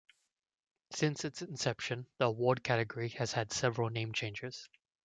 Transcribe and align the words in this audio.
Since 0.93 1.25
its 1.25 1.43
inception, 1.43 2.07
the 2.17 2.25
award 2.25 2.63
category 2.63 3.09
has 3.19 3.33
had 3.33 3.53
several 3.53 3.91
name 3.91 4.13
changes. 4.13 4.67